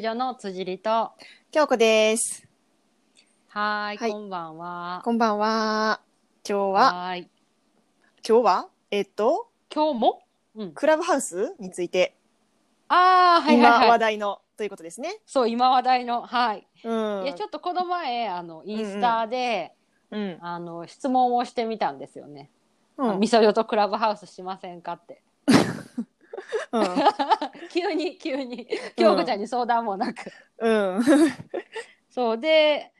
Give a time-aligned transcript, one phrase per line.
[0.00, 1.12] 女の辻里と、
[1.50, 2.46] 京子です。
[3.48, 5.02] はーい、はいこんばんは。
[5.04, 6.00] こんばんは。
[6.48, 7.30] 今日は、はーい。
[8.26, 10.22] 今日は、えっと、今日も？
[10.54, 10.72] うん。
[10.72, 12.14] クラブハウスについて、
[12.88, 13.98] ああ、はいはい今話はい。
[13.98, 15.18] 題のということですね。
[15.26, 16.66] そう、今話題の、はい。
[16.84, 17.24] うん。
[17.24, 19.72] いや、ちょっとこの前、あの、インスタで、
[20.10, 20.38] うん。
[20.40, 22.50] あの、質問をしてみたんですよね。
[22.96, 23.20] うん。
[23.20, 25.22] みそよとクラブハウスしませんかって。
[26.72, 26.82] うん。
[27.70, 30.32] 急に、急に、京子ちゃんに相談もなく。
[30.58, 31.02] うん。
[32.10, 32.92] そうで、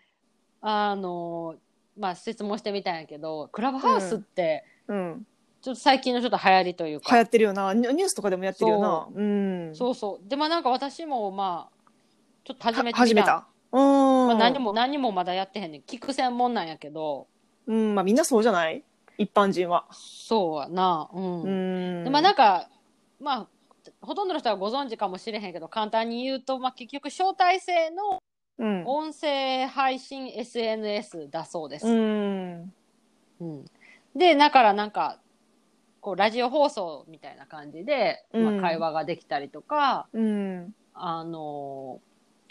[0.60, 1.56] あの、
[1.98, 5.26] まあ、質問してみたんやけど、クラブハウスって、うん。
[5.60, 7.72] ちょっと最近のちょっと流行りというか、流行ってるよな。
[7.72, 9.08] ニュニュースとかでもやってるよな。
[9.14, 9.74] うん。
[9.74, 10.28] そうそう。
[10.28, 11.90] で、まあなんか私もまあ、
[12.44, 12.98] ちょっと始めてみた。
[12.98, 13.46] 始めた。
[13.70, 14.26] うん。
[14.26, 15.80] まあ何も、何もまだやってへんねん。
[15.82, 17.28] 聞く専門なんやけど、
[17.66, 17.94] うん。
[17.94, 18.82] まあみんなそうじゃない？
[19.18, 19.86] 一般人は。
[19.92, 21.08] そうやな。
[21.12, 21.42] うん。
[21.42, 21.46] う
[22.00, 22.04] ん。
[22.04, 22.68] でまあなんか、
[23.20, 23.48] まあ、
[24.02, 28.18] ほとんどの人はご存知かもしれへんけど、簡単に言うと、まあ結局招待制の
[28.58, 28.84] うん。
[28.86, 31.86] 音声配信 SNS だそうです。
[31.86, 32.72] うん。
[33.40, 33.64] うん
[34.14, 35.18] で、だからなんか、
[36.00, 40.74] こう、ラジオ放送みたいな感じで、まうんあ、会話ができたりとか、うん。
[40.94, 42.00] あの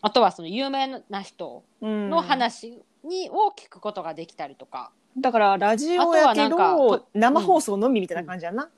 [0.02, 2.10] あとはその有名な人うん。
[2.10, 4.92] の話に、を聞くことができたりとか。
[5.18, 6.78] だから、ラジオやけどか、
[7.14, 8.70] 生放送のみみたいな感じやな。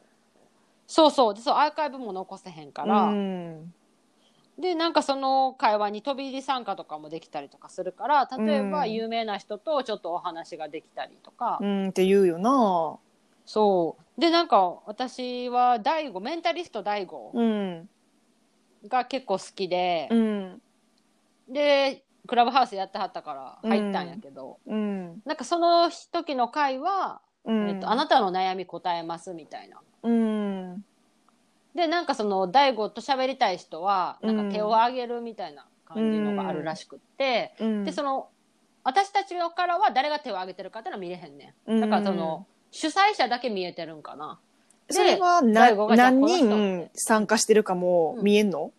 [0.93, 1.33] そうそう。
[1.33, 3.05] で、そう、アーカイブも残せへんから。
[3.05, 3.73] うん。
[4.59, 11.57] で、なんかその会話に飛び入り参加とかもできたりとかするから、例えばうん有名な人とちょっとお話ができたりとか。
[11.59, 12.99] うんって言うよな。
[13.43, 14.21] そう。
[14.21, 17.89] で、なんか私は大悟、メンタリスト大悟うん。
[18.87, 20.61] が結構好きでう、ん。
[21.49, 25.21] で、クラブハウスやってはったから入ったんやけど、うん。
[25.25, 27.69] なんかその時の回は、うん。
[27.69, 29.81] えっと、あなたの悩み答えますみたいな。
[30.03, 30.85] うん。
[31.75, 37.83] で、なんかその大悟と喋りたい人は、なんか手を挙げるみたいな感じのがあるらしくって、うん。
[37.83, 38.29] で、その、
[38.83, 41.71] 私たちからは誰が手を挙げてるかっていうのは見れへんねん。
[41.71, 44.39] うんだからその、主催者だけ見えてるんかな。
[44.87, 48.71] でそれは何人人参加してるかも見えんの、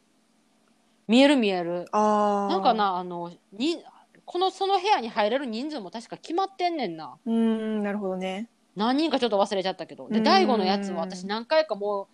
[1.09, 1.87] 見える見える。
[1.93, 2.53] ああ。
[2.53, 2.75] なんか。
[2.75, 3.83] な、あの、に、
[4.25, 7.17] この、その部屋に入れる人数も確か決まってんねんな。
[7.25, 8.49] うん、なるほどね。
[8.77, 10.09] 何人かちょっと忘れちゃったけど。
[10.09, 12.07] で、うん大悟のやつは私何回かもう、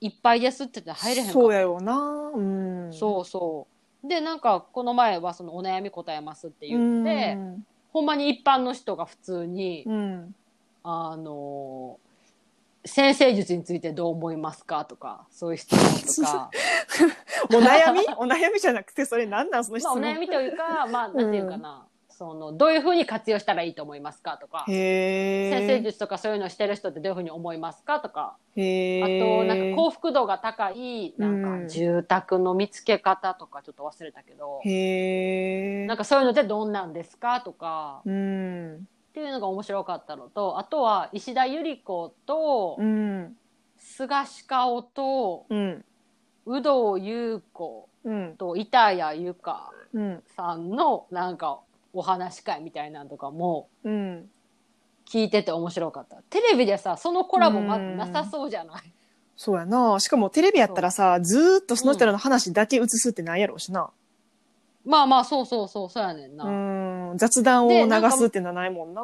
[0.00, 1.96] いっぱいですって言って入れへんかったそうやよな。
[2.34, 2.92] うん。
[2.92, 3.66] そうそ
[4.04, 4.08] う。
[4.08, 7.66] で、なんか、この前はそのお悩み答えますって言って、うん。
[7.92, 10.34] ほんまに一般の人が普通に、うん。
[10.82, 12.10] あのー
[12.86, 16.50] 先生術についてどう思いますかとか、そういう質問とか、
[17.54, 18.00] お悩み？
[18.16, 19.64] お悩みじゃなくて、それなんなん？
[19.66, 20.14] その質まあお問。
[20.14, 21.84] 悩みというか、まあ、なんていうかな、
[22.20, 24.66] その、どういうふうに活用したらいいと思いますかとか。
[24.66, 29.18] 先生術とかそういうのをしてる人ってどういうふうに思いますかとか、へあえ。
[29.18, 34.60] と、なんか幸福度が高い、なうんんか住宅の見つけ方とかちょっと忘れたけど。
[35.88, 38.74] なんかそういうのってどんなんですかとか、うん。
[38.76, 38.78] っ
[39.14, 43.34] ていうのが面白かったのと、あとは石田ゆり子とう、ん。
[43.78, 44.08] 菅
[44.46, 45.84] 鹿尾と、うん。
[46.46, 48.36] 有働優子うん。
[48.36, 50.22] と板谷由香うん。
[50.36, 51.60] さんのなんか
[51.92, 54.30] お話し会みたいなのとかもうん。
[55.08, 56.22] 聞いてて面白かった。
[56.30, 58.92] テレビでさ、そのコラボまずなさそうじゃない？
[59.36, 59.98] そうやな。
[59.98, 63.90] しかもテレビやったらさ、ずーっとその人らの話だけ映すってないやろうしな。
[64.84, 66.44] まあまあ、そうそうそう、そうやねんな。
[66.44, 67.18] うん。
[67.18, 69.02] 雑談を流すっていうのはないもんな。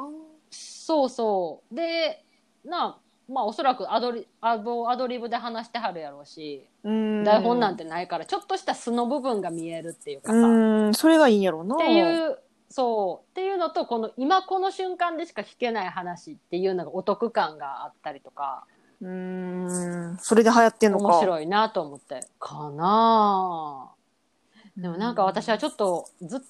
[0.51, 1.75] そうそう。
[1.75, 2.23] で、
[2.65, 2.99] な、
[3.29, 7.25] まあおそらくアドリアドアドリブで話してはるやろうし、うん。
[7.25, 10.39] 台本なんてないから、ちょっとした素の部分が見えるっていうかさ。
[10.39, 10.95] うん。
[10.95, 11.75] それがいいんやろうな。
[11.75, 12.39] っていう、
[12.77, 13.31] そう。
[13.31, 18.67] っていうのと、この今この瞬間でしか聞けない話っていうのがお得感があったりとか、
[19.01, 20.17] うん。
[20.21, 21.05] それで流行ってんのか。
[21.07, 22.21] 面白いなと思って。
[22.39, 26.41] かなあでもなんか私はちょっとずっ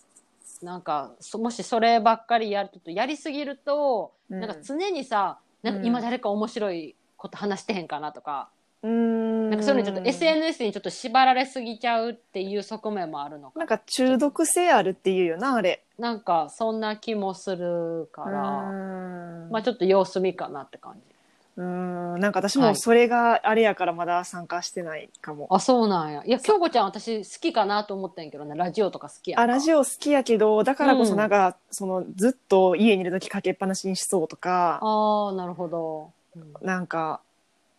[0.62, 8.48] なんか、そもしそればっかりやると、やりすぎると、うんなんか常にさ、なんか今誰か面白いこと話してへんかなとか、
[8.82, 9.50] うん。
[9.50, 15.84] なんかそういうのちょっと SNS にちょっと縛られすぎちゃうっていう側面もあるのかなんか中毒性あるっていうよな、あれ。
[15.98, 21.16] なんかそんな気もするから、うんまあちょっと様子見かなって感じ。
[21.56, 22.20] うん。
[22.20, 25.46] なんか私はいもそれがあれやからまだ参加してないかも。
[25.50, 26.22] あ、そうなんや。
[26.24, 29.40] いや、京子ちゃん私好きかなと思ってんけどね、ラジオとか好きや。
[29.40, 36.12] あ、ラジオ好きやけど、だからこそうんなんか、その、ずっと家にいるときかけっぱなしにしそうとか、ああ、なるほど。
[36.36, 37.20] うんなんか、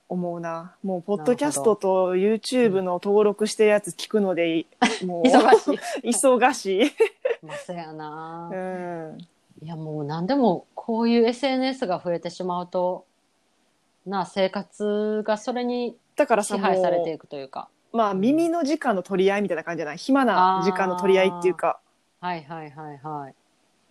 [0.10, 0.76] 思うな。
[0.84, 4.66] もう、ポッドキャストと YouTube の登録してるやつ聞くので、
[5.06, 5.80] もう、忙しい。
[6.10, 6.92] 忙しい。
[7.46, 8.56] まあ、そうやなう。
[8.56, 9.18] ん。
[9.62, 13.06] いや、もう何でも、こういう SNS が増えてしまうと、
[14.06, 17.68] なあ、生活がそれにだからさ、も支配されていうう、くというか。
[17.92, 19.98] まあ耳の時間の取り合いみたいな感じじゃない？
[19.98, 21.80] 暇な時間の取り合いっていうか、
[22.20, 23.36] はいはいはいはい。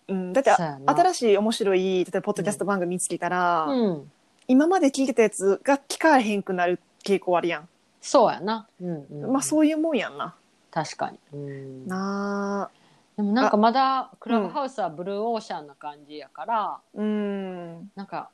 [0.09, 4.13] うん、だって新しい面白い例えばポッドキャスト番組見つけたら、うん。
[4.49, 7.69] 今まで聞いてたやつが聞かれへんくなる傾向あるやん、
[8.01, 8.69] そうやな。
[8.81, 9.33] うん、うん。
[9.33, 10.35] まあそういうもんやんな
[10.71, 11.19] 確かに。
[11.33, 11.87] うん。
[11.87, 12.77] なあ
[13.17, 18.31] でもなんかまだクラブハウスはブルーオーシャンな感じやから、うんなんか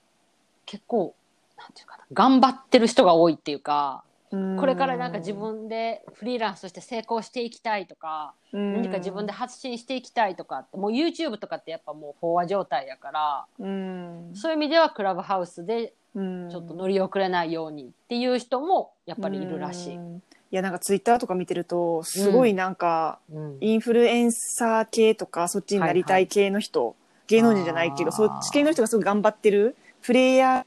[0.66, 1.14] 結構、
[1.56, 16.48] なんていうかな、頑張ってる人が多いっていうか、うんこれからなんか自分でフリーランスとして成功していきたいとか、何か自分で発信していきたいとかって、もう YouTube とかってやっぱもう飽和状態やから、うんそういう意味ではクラブハウスでうん。
[16.50, 19.96] ちょっと乗り遅れないようにっていう人もやっぱりいるらしい。
[19.96, 20.22] うん。
[20.50, 23.58] いやなんかツイッターとか見てるとすごいなんか、うん。
[23.60, 26.94] インフルエンサー系とかそっちになりたい系の人、
[27.26, 30.66] 芸能人じゃないけどそっち系の人がすごい頑張ってるプレイヤ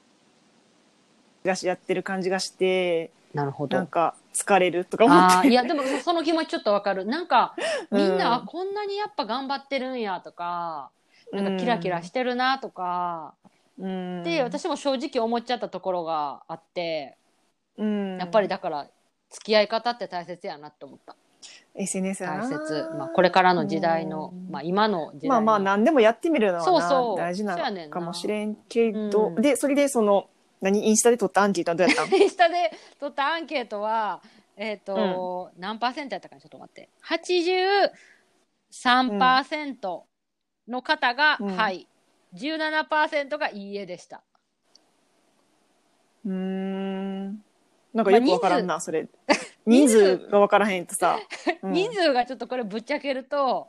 [1.43, 3.77] ーがしやってる感じがしてなるほど。
[3.77, 5.49] なんか疲れるとか思って。
[5.49, 7.05] いやでもその気持ちちょっとわかる。
[7.05, 7.53] なんか
[7.91, 10.89] みんな、こんなにやっぱ頑張ってるんやとか、
[11.31, 13.33] なんかキラキラしてるなとか、
[13.77, 17.17] うんで私も正直思っちゃったところがあって、
[17.77, 18.87] うんやっぱりだから
[19.29, 21.15] 付き合い方って大切やなって思った。
[21.75, 22.89] SNS 大切。
[22.97, 25.29] まあこれからの時代の、うんまあ今の時代の。
[25.29, 30.29] まあまあ何でもやってみるのはなそうそう大事なそうやねんなのかもしれんけど、うんでそれでその
[30.61, 32.05] 何インスタで撮ったアンケートはどうやった？
[32.05, 34.21] ん インスタで取ったアンケートは、
[34.55, 36.89] えっ、と、何パーセントやったかなちょっと待って。
[38.71, 40.01] 83%
[40.67, 41.87] の方が、うんはい。
[42.35, 44.21] 17%がいいえでした。
[46.25, 47.43] うーん。
[47.93, 49.07] なんかよくわからんな、それ。
[49.65, 51.17] 人人数数がわからへんとさ、
[51.63, 51.73] うん。
[51.73, 53.67] 人数がちょっとこれぶっちゃけると、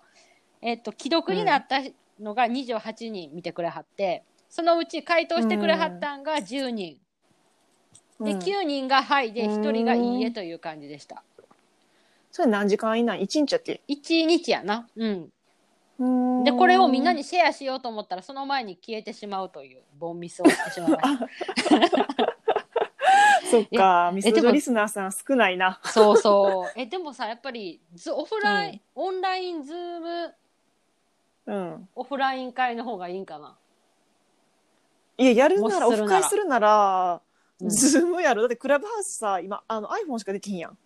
[0.61, 1.81] えっ、と、既読になった
[2.21, 7.01] のが28人見てくれはって、そのうち回答してくれはったんが10人。
[8.21, 8.39] で、うん。
[8.39, 11.23] 9人がはいで、1人がいいえという感じでした。
[12.33, 13.23] それ何時間以内？
[13.23, 14.89] 一日やっけ？1日やな。
[14.97, 15.31] うん。
[15.99, 16.45] うん。
[16.45, 22.37] でこれをみんなにシェアしようと思ったらその前に消えてしまうというボンミスをしてしまいました
[23.51, 25.81] そっかミスでもドリスナーさん少ないな。
[25.85, 26.73] そうそう。
[26.81, 30.35] えでもさやっぱりズオフライン、オンライン Zoom
[31.47, 31.89] うん。
[31.95, 33.57] オフライン会の方がいいんかな。
[35.19, 35.89] いややるなら。
[35.89, 37.21] オフ会するなら、
[37.61, 37.69] うん。
[37.71, 38.43] Zoom やろ。
[38.43, 40.79] だってクラブハウスさ今あの iPhone しかできひんやん。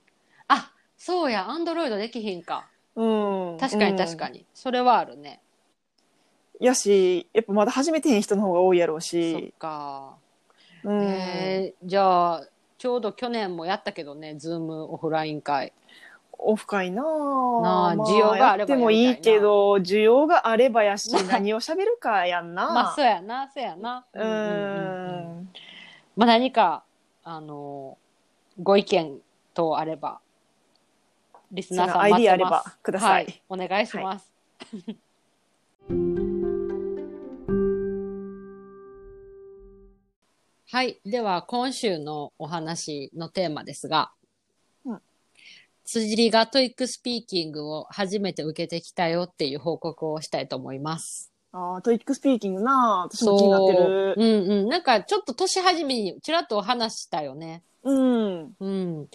[0.48, 1.48] あそうや。
[1.48, 3.58] アンドロイドできひんかうん。
[3.58, 5.40] 確かに確かに、に、それはあるね。
[6.60, 10.16] やしやっぱまだ始めてへん人の方が多いやろうそっしか、
[10.84, 12.46] うん、えーじゃあ
[12.76, 15.72] ちょうど去年もやったけどねズームオフライン会。
[16.42, 22.72] オフ会ななあま需要があればやってもいいけど需要があればやしまあ 何を喋るかやんな。
[22.72, 24.06] まあそうやなそうやな。
[24.14, 25.40] ううんうんうんうん。
[25.42, 25.50] ん
[26.16, 26.82] まあ、何か、
[27.25, 27.96] あの
[28.62, 29.20] ご意見
[29.54, 30.20] 等あれば、
[31.52, 32.79] リスナーさんそうやアイディアあれば待ってます。
[32.82, 34.32] くださいはい、お願いします。
[40.73, 44.12] はい、では今週のお話のテーマですが、
[44.85, 45.00] うん
[45.85, 51.32] 辻りが TOEIC スピーキングを初めて受けてきたよっていう報告をしたいと思います。
[51.52, 54.69] あー TOEIC スピーキングな私も気になってるうんうん。
[54.69, 57.64] なんかちょっと年始めにちらっとお話したよね。
[57.82, 59.08] うんうん。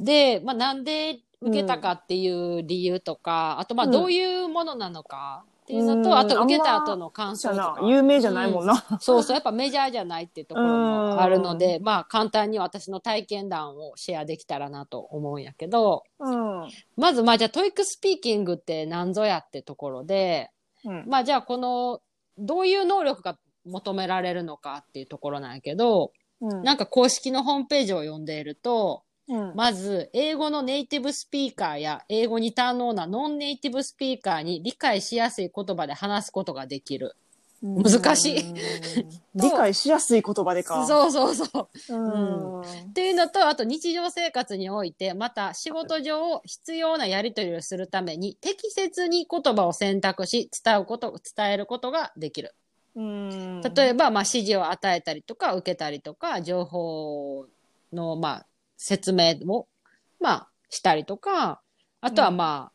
[0.00, 3.92] で、まあ、なんで受けたかっていう理由とか、あと、まあ、うん。
[3.92, 6.16] どういうものなのかっていうのと、うん。
[6.16, 7.78] あと、受けた後の感想とか。
[7.80, 16.68] な有名じゃないもんな、そうそう、やっぱメジャーじゃないっていうところもあるので、まあ、簡単に私の体験談をシェアできたらなと思うんやけど、うん。
[16.96, 20.50] まず、まあ、じゃあ、 TOEIC スピーキングって何ぞやってところで、
[20.84, 21.04] うん。
[21.06, 22.00] まあ、じゃあ、この、
[22.36, 26.62] どういう能力が求められるのかっていうところなんやけど、うん。
[26.62, 37.14] なんか公式のホームページを読んでいると、うんまず、英語のネイティブスピーカーや英語に堪能なノンネイティブスピーカーに理解しやすい言葉で話すことができる。
[37.60, 38.54] 難しいうん
[39.34, 41.44] 理解しやすい言葉でかそうそうそ
[41.88, 41.94] う。
[41.94, 52.54] うんっていうのと、あと日常生活において、また仕事上必要なやり取りをするために適切に言葉を選択し、伝うこと、伝えることができる。
[52.94, 57.46] うん例えば、まあ、指示を与えたりとか、受けたりとか、情報
[57.92, 58.46] の、まあ、
[58.78, 59.66] 説明を、
[60.18, 61.60] まあ、したりとか、
[62.00, 62.72] あとは、うんまあ、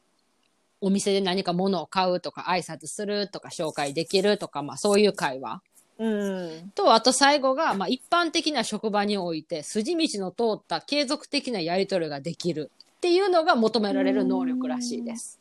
[0.82, 5.62] お店で何か物を買うとか、挨拶するとか、紹介できるとか、まあ、そういう会話。
[5.98, 15.40] うんと、あと最後が、まあ、一般的な職場において、筋道の通った継続的なやり取りができるっていうのが求められる能力らしいです。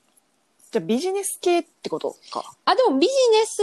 [0.71, 3.63] じゃあビジネス系ってことかあ、でもビジネス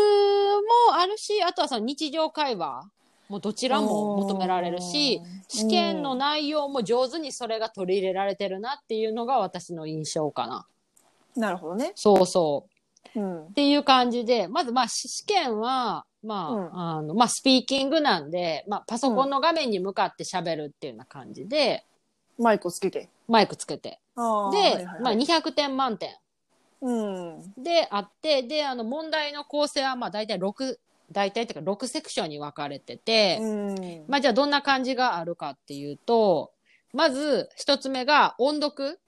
[0.89, 2.89] もあるし、あとはその日常会話。
[3.29, 10.65] もうどちらも求められるし、試験の内容も上手にそれが取り入れられてるなっていうのが私の印象かな。
[11.35, 11.93] なるほどね。
[11.95, 12.67] そうそ
[13.15, 13.19] う。
[13.19, 13.53] うんっ。
[13.53, 21.85] ていう感じで、まずまあし試験は、まあ、うんあの、まあスピーキングなんで、まあパソコンの画面に向かって喋るっていうような感じで、
[22.39, 23.09] マイクをつけて。
[23.27, 23.99] マイクつけて。
[24.15, 26.15] で、はいはいはいまあ200点満点
[26.81, 27.53] うん。
[27.61, 30.77] であって、で、あの問題の構成はまあ大体6、
[31.11, 34.05] 大体っていうか6セクションに分かれてて、うん。
[34.07, 36.51] まあじゃあどんな感じがあるかっていうと、
[36.93, 38.99] まず一つ目が音読。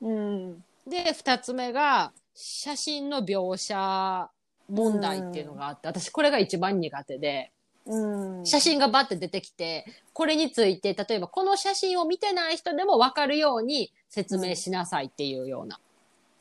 [0.00, 0.64] うん。
[0.86, 4.30] で、二つ目が写真の描写
[4.68, 7.50] 問題っていうのがあって、私これが一番苦手で、
[7.86, 8.46] うん。
[8.46, 15.78] 写真がバッて出てきて、これについて、例えばこの写真を見てない人でもわかるように説明しなさいっていうような。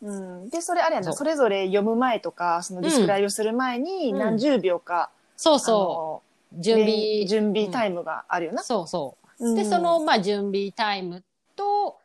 [0.01, 0.11] う
[0.45, 0.49] ん。
[0.49, 6.57] で、それあれやな、それぞれ読む前とか、そのディスクライブする前にうん何十秒か、そうそう。
[6.57, 7.25] う準備。
[7.25, 8.63] 準備タイムがあるよな。
[8.63, 9.45] そうそう。
[9.49, 11.23] うんで、その、まあ、準備タイム
[11.55, 11.97] と、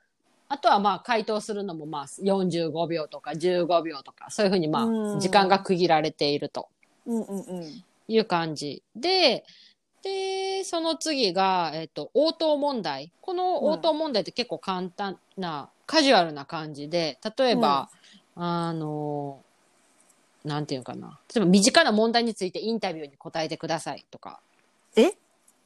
[0.48, 6.68] あとはまあ、回答するのもまあ、45秒とか15秒とか、そういうふうにまうんあ、時間が区切られていると
[7.06, 7.84] うんうんうん。
[8.06, 8.82] いう感じ。
[8.94, 9.44] で、
[10.02, 13.10] で、その次が、えっと、応答問題。
[13.20, 17.90] この応答問題って結構簡単な、カジュアルな感じで、例えば、
[18.36, 19.42] あの、
[20.44, 21.18] なんていうのかな。
[21.34, 24.40] 例えば、身近な問題についてインタビューに答えてくださいとか。
[24.96, 25.12] え？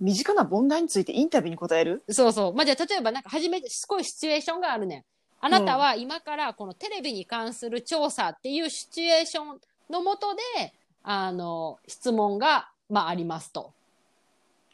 [0.00, 2.02] 身近な問題についてインタビューに答える？
[2.08, 2.54] そうそう。
[2.54, 5.04] まあ、じゃあ、例えばなんか初めて、すごいシチュエーションがあるねん。
[5.40, 9.60] あなたは今からこのテレビに関する調査っていうシチュエーション
[9.90, 10.72] のもとで、
[11.02, 13.72] あの、質問が、まあ、ありますと。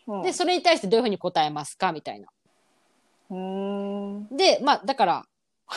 [0.06, 1.92] うんで、それに対してどういうふうに答えますか？
[1.92, 2.28] みたいな。
[4.30, 5.26] で、まあ、だから、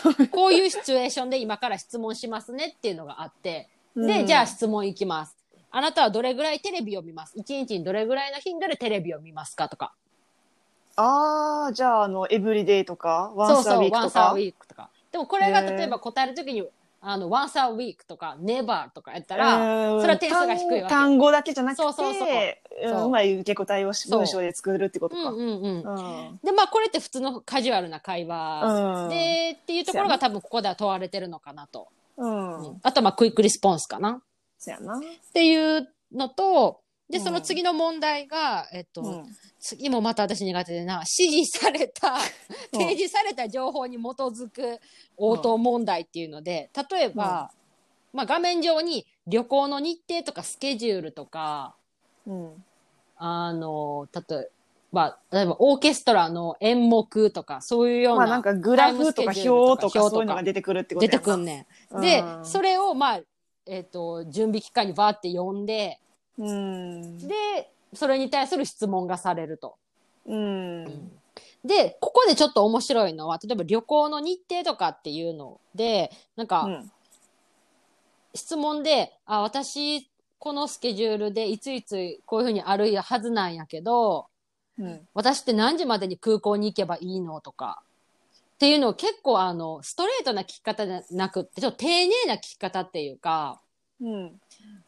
[0.32, 5.36] こういうシチュエーションで今から質問しますねっていうのがあって、で、じゃあ質問いきます。
[5.72, 7.34] あなたはどれぐらいテレビを見ます？
[7.36, 9.94] 一日にどれぐらいの頻度でテレビを見ますかとか。
[10.96, 14.38] ああ、じゃあ、あの、エブリデイとか、ワンサーそうそう、ウィークとかワンサーウ。
[14.38, 14.89] ィークとか。
[15.12, 16.68] でもこれが例えば答えるときに、
[17.10, 22.26] あの、ワンサーウィークとか、ネバーとかやったうら、んそれは点数が低いわけ単単語だけじゃなくて、そうそうそ
[23.04, 25.30] ううまい受け答えを文章で作るってことか。
[25.30, 25.84] うんうんうん。
[25.84, 31.88] うんで、まあこれって普通のカジュアルな会話うんで、っていうところが多分ここでは問われてるのかなと。
[32.18, 32.58] うん。
[32.58, 34.22] うんあとはまあクイックリスポンスかな。
[34.58, 34.98] そやな。
[34.98, 35.02] っ
[35.34, 39.26] ていうのと、で、うんその次の問題が、えっと、うん
[39.60, 42.18] 次もまた私苦手でな、 指示された、
[42.72, 44.80] 提示された情報に基づく
[45.18, 47.52] 応答問題っていうので、例えば、
[48.14, 51.76] まあ画面上に旅行の日程とかスケジュールとか、
[52.26, 52.64] うん。
[53.18, 54.50] あの、例え
[54.92, 58.26] ば、例えばオーケストラの演目とか、そういうような。
[58.26, 62.02] まあなんかグラフとか表とか表そういうのが出てくるってこと出てくんねん。
[62.02, 63.22] で、うんそれをまあ、
[63.66, 66.00] えっ、と、準備期間にバーって読んで、
[66.38, 67.27] うん。
[67.27, 69.77] で、それに対する質問がされると。
[70.25, 70.86] うん。
[71.65, 76.91] で、ここでちょっと面白いのは、例えば旅行の日程とかっていうので、なんか、うん
[78.38, 84.27] 質問で、あ、私、このスケジュールでいついつこういうふうにあるはずなんやけど、
[84.77, 85.08] うん。
[85.15, 87.82] 私って何時までに空港に行けばいいのとか、
[88.56, 93.60] っていうのを結構あの、ストレートな聞き方じゃなくって、ちょっと丁寧な聞き方っていうか、
[94.00, 94.39] うん。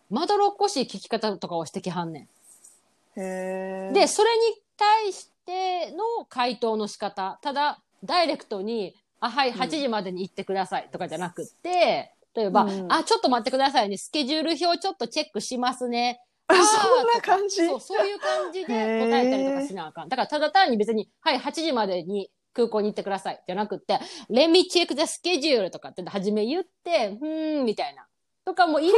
[0.09, 2.23] まどろっこしい聞き方とかをしてきはんねん。
[2.23, 3.93] へえ。
[3.93, 16.21] で、それに対しての回答の仕方、ただ、ダイレクトに、あ、はい、8時までに行ってくださいとかじゃなくって、例えば、うんあ、ちょっと待ってくださいね、スケジュール表ちょっとチェックしますね。
[16.47, 17.67] あ そんな感じ？
[17.67, 20.09] そう、そういう感じで答えたりとかしなあかん。
[20.09, 23.99] だから、ただ単に別に、はい、8時までに空港に行ってくださいじゃなくって、
[24.29, 28.07] Let me check the schedule とかって初め言って、ふーん、みたいな。
[28.49, 28.93] とかも入れ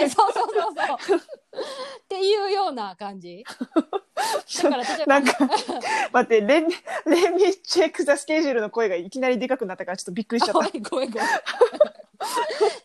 [0.00, 1.18] て、そうそうそうそう。
[1.18, 1.20] っ
[2.08, 3.44] ていうような感じ。
[4.62, 5.38] だから、例えば、なんか、
[6.12, 6.74] 待って、レミ、
[7.06, 11.28] レミチェックザスケジュールの声がいきなりでかくなったからちょっとびっくりしちゃっあごめんごめんごめん。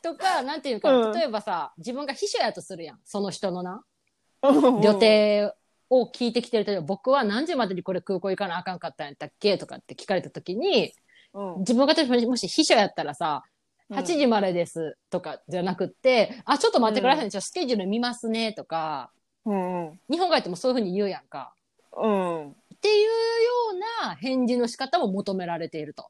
[0.04, 3.00] とか、なんていうか、うん例えばさ、自分が秘書やとするやん。
[3.06, 3.84] その人のな。
[4.42, 4.50] た。
[4.50, 4.94] 予予。
[4.94, 5.52] 定
[5.90, 9.58] を聞いてきてると、僕は何時までにこれ空港行かなあかんかったんやったっけ？
[9.58, 10.94] とかって聞かれた時に、
[11.34, 11.60] うん。
[11.62, 13.53] 自分が例えばもし秘書やったらさ、うん
[13.94, 19.12] 8時までですとかじゃなくって、あ、ちょっと待ってくださいね、ちょっとスケジュール見ますねとか、
[19.46, 19.88] うん。
[19.88, 20.00] うん。
[20.10, 21.54] 日本帰ってもそういうふうに言うやんか。
[21.96, 22.50] うん。
[22.50, 23.10] っていうよ
[23.74, 26.08] うな返事の仕方も求められていると。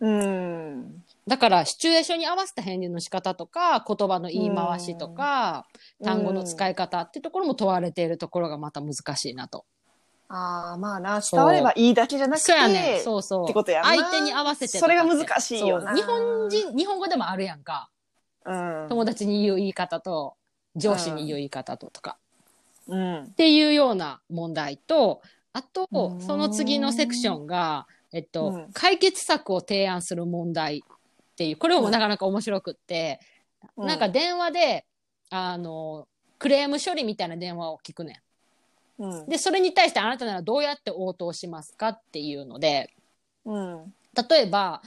[0.00, 1.02] うん。
[1.26, 5.66] だから、シチュエーションに合わせた返事の仕方とか、言葉の言い回しとか、
[6.04, 9.64] 単語の使い方っていうところも問われているところがまた難しいなと。
[10.28, 13.44] ああ、まあな、伝わればいいだけじゃなくて、そうやねんそうそう。
[13.44, 14.98] ってことやな相手に合わせてとかって。
[14.98, 17.90] それが難しいよなそう日本人、日本語でもあるやんか。
[18.44, 18.86] うん。
[18.88, 20.34] 友達に言う言い方と、
[20.74, 22.18] 上司に言う言い方ととか。
[22.88, 33.20] うんっていうような問題と、あとうーん、その次のセクションが、えっと、うん解決策を提案する問題っていう、これもなかなか面白くって、
[33.76, 34.86] うんなんか電話で、
[35.28, 36.06] あの、
[36.38, 38.22] クレーム処理みたいな電話を聞くね
[38.98, 39.28] うんん。
[39.28, 42.90] で、それに対してあなたならどうやって応答しますかっていうので、
[43.44, 43.94] うん
[44.28, 44.82] 例えば、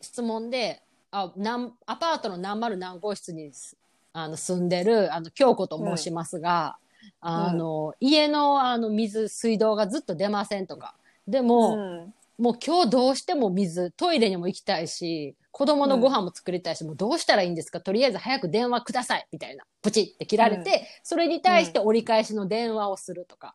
[0.00, 3.76] 質問で、あ、なんアパートの何丸何号室にす
[4.12, 6.76] あの住んでる、あの、京子と申しますが、
[7.20, 10.96] あの、家のあの水、水道がずっと出ませんとか。
[11.28, 17.80] でも、うんもう今日どうしても水、トイレにも行きたいし、子供のご飯も作りたいし、もうどうしたらいいんですか？
[17.80, 19.64] とりあえず早く電話くださいみたいな。
[19.82, 23.54] プチって切られて、それに対して折り返しの電話をするとか。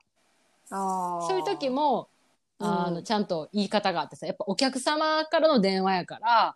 [0.70, 2.08] そういう時も、
[2.58, 6.56] あの、うんちゃんと言い方があってさ、やっぱお客様からの電話やから、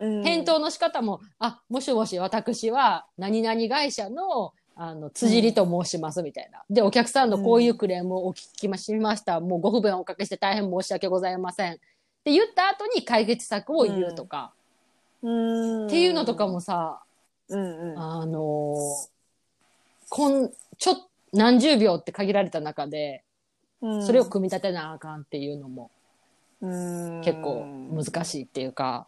[0.00, 6.62] うん返答の仕方も、あ、もしもし、私は、何々会社の、あの、辻りと申します、みたいな。
[6.70, 9.40] で、お客さんのこういうクレームをお聞きしました。
[9.40, 11.74] もうご不便をおかけして大変申し訳ございません。
[11.74, 11.76] っ
[12.24, 14.54] て言った後に解決策を言うとか、
[15.22, 17.02] うんっていうのとかもさ、
[17.48, 17.98] うんうん。
[17.98, 19.08] あのー
[20.10, 20.96] こん、ちょっ、
[21.32, 23.24] 何十秒って限られた中で、
[23.82, 24.06] うん。
[24.06, 25.90] それを組み立てなあかんっていうのも
[26.60, 27.20] うん。
[27.22, 29.06] 結構難しいっていうか、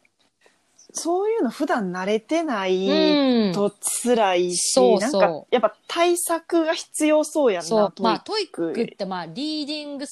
[0.92, 3.52] そういうの普段慣れてないうん。
[3.52, 3.72] と
[4.04, 5.20] 辛いし、そうそう。
[5.20, 7.78] なんかやっぱ対策が必要そうやんなそう。
[7.80, 10.04] まあ、トイットイッククって、まあ、リーディング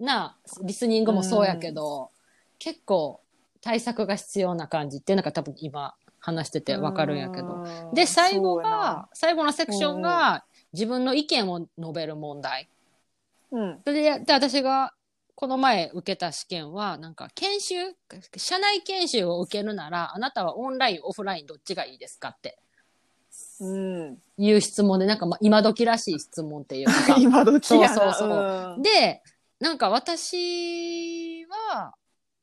[0.00, 2.10] な、リスニングもそうやけど、
[2.58, 3.20] 結構
[3.60, 7.64] 対策が必要な感じっていうのが多分今話しててわかるんやけど。
[7.64, 12.68] どで、最後が、最後のセクションが自分の意見を述べる問題。
[13.50, 13.80] うん。
[13.84, 14.92] それで、で私が
[15.34, 17.74] この前受けた試験は、なんか研修、
[18.36, 22.58] 社内研修を受けるなら、あなたはオンライン、オフラインどっちがいいですかって。
[23.60, 24.18] うん。
[24.36, 27.16] いう質問で、なんかまあ今時らしい質問っていうか。
[27.22, 27.94] 今どっちやな。
[27.94, 28.82] そうそうそう。
[28.82, 29.22] で、
[29.60, 31.94] なんか私は、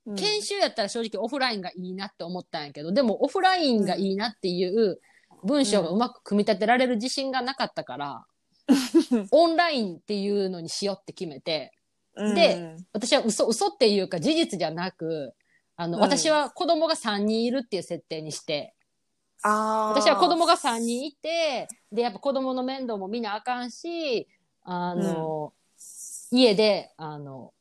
[0.06, 0.16] うん。
[0.16, 5.00] 研修やったら正直オフラインがいいなって思ったんやけど、でもオフラインがいいなっていう
[5.44, 8.26] 文章がうまく組み立てられる自信がなかったから、
[9.32, 11.72] オンラインっていうのにしようって決めて、
[12.16, 15.34] で私は嘘、嘘っていうか事実じゃなく、
[15.76, 16.04] あの、うん。
[16.04, 18.74] 私は子供が3人いるっていう設定にして、
[19.44, 20.02] あー。
[20.02, 24.28] 私は子供が3人いて、で、やっぱ子供の面倒も見なあかんし、
[24.64, 25.54] あの、
[26.32, 27.54] 家で、あの、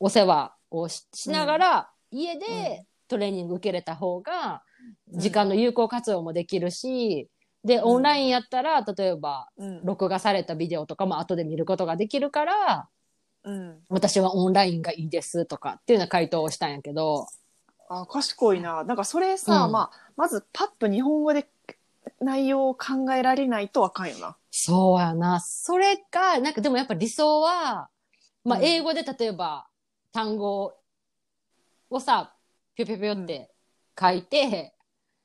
[0.00, 4.62] お世話をししながら、家でトレーニング受けれた方が、
[5.08, 7.28] 時間の有効活用もできるし、
[7.64, 9.84] で、オンラインやったら、例えば、うん。
[9.84, 12.88] 録画されたビデオとかも後で見ることができるから、
[13.44, 13.78] うん。
[13.88, 17.26] 私はオンラインがいいですとかっていうような回答をしたんやけど、
[17.88, 18.84] あ賢いな。
[18.84, 19.72] なんかそれさ、うん。
[19.72, 21.48] まあまずパッと日本語で
[22.20, 24.36] 内容を考えられないとあかんよな。
[24.50, 25.40] そうやな。
[25.40, 27.88] それか、なんかでもやっぱ理想は、
[28.44, 28.64] まあうん。
[28.64, 29.67] 英語で例えば
[30.12, 30.74] 単語
[31.90, 32.34] をさ、
[32.74, 33.50] ぴょぴょぴょって
[33.98, 34.74] 書いて、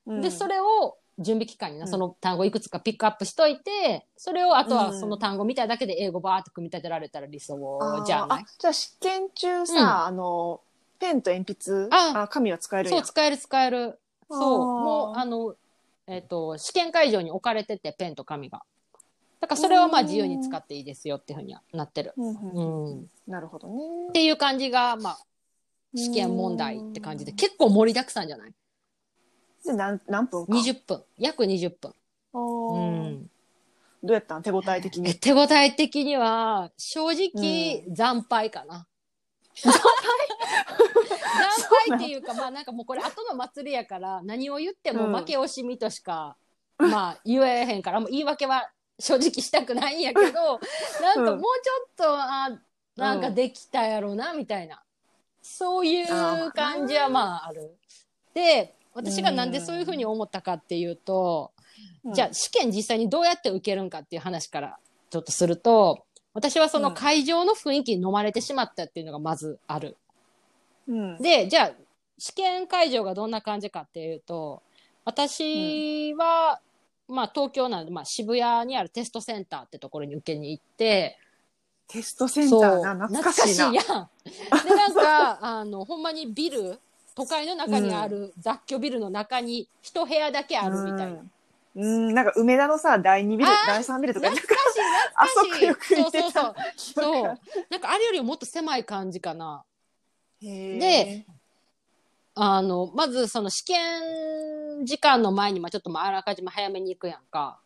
[0.05, 1.91] で、それれを準備期間にな、うん。
[1.91, 4.99] その単語いくつかピックアップしといて、それをあとはうん。
[4.99, 7.57] その単語見ただけで英語バーって組み立てられたら理想
[8.05, 8.41] じゃない？
[8.41, 9.87] あじゃあ試験中さ、うん。
[10.07, 10.61] あの
[10.99, 12.95] ペンと鉛筆ああ紙は使えるや。
[12.95, 13.99] んそう、使える使える。
[14.29, 14.59] そう。
[14.59, 15.55] もう、あの、
[16.07, 18.61] えっ、と、試験会場に置かれてて、ペンと紙が。
[19.43, 22.13] だからそれはまあ自由に使っていいですよっていうふうにはなってる。
[22.15, 22.29] う
[22.61, 23.09] ん。
[23.27, 23.73] なるほどね
[24.07, 25.17] っていう感じが、まあ、
[25.97, 28.53] 試験問題って感じで、結構盛りだくさんじゃない？
[29.65, 31.03] で何何分か ?20 分。
[31.17, 31.91] 約20分。
[32.33, 33.29] あうーん。
[34.01, 34.39] どうやった？
[34.39, 38.87] ん手応え的えに手応え的には、正直、惨敗かな。
[39.59, 39.73] 惨
[41.89, 41.97] 敗？
[41.97, 46.37] っていうか、まあなんかもうこれ後の祭りやから、何を言っても負け惜しみとしか、
[46.77, 50.59] まあ言えへんから、もう言い訳は正直したくないんやけど、
[51.01, 52.49] なんかもうちょっと、あ
[52.95, 54.83] なんかできたやろな、みたいな。
[55.41, 57.77] そういう感じはまあある。
[58.33, 61.51] で、私がなんでそういうふうに思ったかっていうと、
[62.13, 64.77] じゃあ試験実際にどうやって受けるんかっていう話から
[65.09, 69.97] ちょっとすると、私はその会場の雰囲気に飲まれてしまったっていうのがまずある。
[70.87, 71.71] うんで、じゃあ
[72.17, 74.61] 試験会場がどんな感じかっていうと、
[75.05, 76.61] 私は、
[77.07, 81.17] まあ東京なんで、まあ渋谷にあるテストセンターってところに受けに行って、
[81.87, 83.73] テストセンターな懐かしいやん。
[83.73, 83.81] で、
[84.75, 86.79] なんか、あの、ほんまにビル、
[87.15, 91.19] 都会の中にある雑居ビルの中に一部屋だけあるみたいな。
[91.19, 91.31] うん
[91.75, 94.79] うん、なんか梅田のさ、第2ビル第3ビルとか、なんか懐かしい、
[95.15, 95.61] あそ懐かしい。
[95.61, 96.21] こよく行ってた。
[96.21, 96.55] そうそう
[96.95, 97.03] そう。
[97.03, 97.39] そう。
[97.69, 99.63] なんかあれよりもっと狭い感じかな。
[100.39, 101.25] で、
[102.35, 107.59] あの、まずその試験時間の前に、まあちょっとまああらかじめ早めに行くやんか。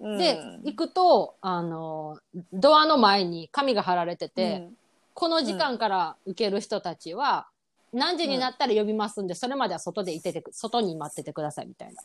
[0.00, 2.18] で、行くと、あの、
[2.52, 4.68] ドアの前に紙が貼られてて、
[5.12, 7.46] この時間から受ける人たちは、
[7.92, 12.02] 何時になったら呼びますんで、それまでは外でいててく、外に待っててくださいみたいな。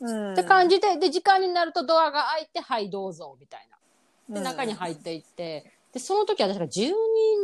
[0.00, 3.68] うん、って感じで、で、時間になるとドアが開いて、はい、どうぞ、みたい
[4.28, 4.34] な。
[4.34, 6.92] で、中に入っていって、で、その時は確か10人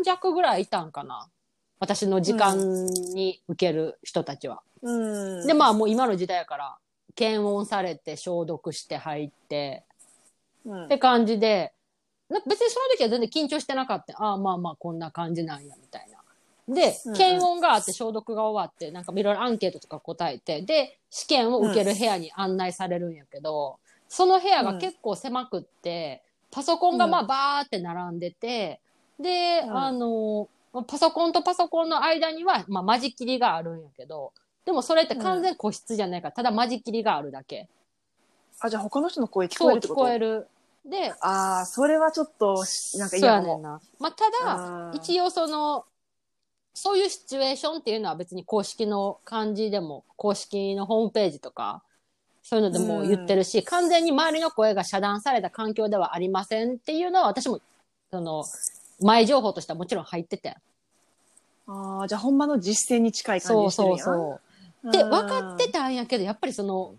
[0.05, 1.29] 弱ぐらいいたんかな。
[1.83, 4.63] 私の時間に受ける人たちは。
[4.83, 6.77] うん、で、まあもう今の時代やから、
[7.17, 9.83] 検温されて消毒して入って、
[10.65, 11.73] うんって感じで、
[12.29, 14.15] な別にその時は全然緊張してなかった。
[14.23, 16.19] ああ、まあまあこんな感じなんや、みたいな。
[16.73, 28.79] でうんう、ん検温があって消毒が終わって、なんかいろいろアンケートとか答えて、で、試験を受ける部屋に案内されるんやけど、その部屋が結構狭くって、パソコンがまあバーって並んでて、
[29.19, 30.49] で、うんあの、
[30.89, 34.33] パソコンとパソコンの間には、まあ、間仕切りがあるんやけど、
[34.65, 37.69] でもそれって完全個室じゃないから、ただ間仕切りがあるだけ。
[38.61, 40.01] あ、じゃあ他の人の声聞そう聞こえるってこと？
[40.01, 40.49] こえる。
[40.85, 43.49] で、ああ、それはちょっとし、なんかそう嫌かも。
[43.49, 43.81] やねんな。
[44.01, 45.85] まあ、ただ、一応その、
[46.75, 51.83] そういうシチュエーションっていうのは別に公式の漢字でも、公式のホームページとか、
[52.43, 57.61] そういうのでも言ってるし、完全に周りの声が遮断された環境ではありませんっていうのは私も、
[58.11, 58.45] その、
[59.05, 60.57] 前情報としてはもちろん入ってて。
[61.67, 64.41] ああ、じゃあほんまの実践に近い感じそうそうそ
[64.85, 64.91] う。
[64.91, 66.95] で、分かってたんやけど、やっぱりその、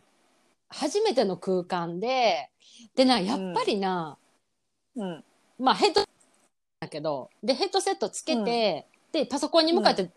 [0.70, 2.50] 初めての空間で、
[2.96, 4.18] でな、やっぱりな、
[4.96, 5.24] うん。
[5.60, 6.02] まあヘッド
[6.80, 10.10] だけど、で、ヘッドセットつけて、で、パソコンに向かって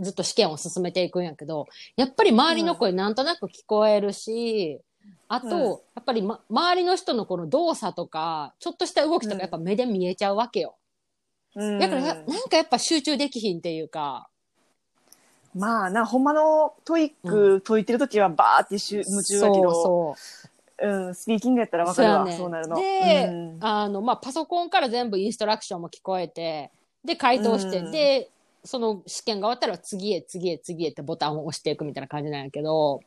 [0.00, 1.66] ずっと試験を進めていくんやけど、
[1.96, 4.80] やっぱり周りの声なんとなく聞こえるし、
[5.28, 10.76] あと、うんやっぱり、ま、周りの人のこの動作とか、ちょっとした動きとうんかやっぱ目で見えちゃうわけよ。
[11.56, 14.28] うんだからや、なんかやっぱ集中できひんっていうか、
[15.54, 20.16] まあな、ほんまの TOEIC 解いてるときはバーってしゅ夢中だけど、そ
[20.80, 21.10] うう。
[21.10, 22.76] ん、スピーキングやったらわかるわ、そうなるの。
[22.76, 23.58] で、うん。
[23.60, 26.70] あの、まあ、パソコンから全部インストラクションも聞こえて、
[27.04, 27.90] で、回答して、うん。
[27.92, 28.30] で、
[28.64, 33.00] その試験が終わったら次へ次へ次へってボタンを押していくみたいな感じなんやけど、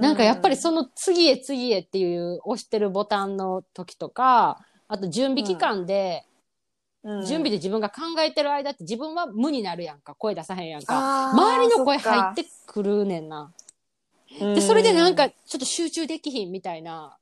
[0.00, 6.24] なんかやっぱりその次へ次へっていう押してるボタンの時とか、あと準備期間で、
[7.02, 11.30] うん、準備で自分が考えてる間って自分は無になるやんか、声出さへんやんか。
[11.30, 13.42] 周りの声入ってくるねんな。
[13.44, 13.50] うん
[14.54, 17.16] で、それでなんかちょっと集中できひんみたいな。